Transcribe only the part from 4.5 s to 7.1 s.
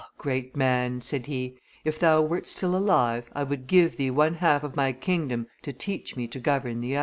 of my kingdom to teach me to govern the other."